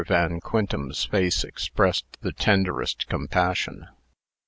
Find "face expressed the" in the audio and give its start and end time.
1.05-2.31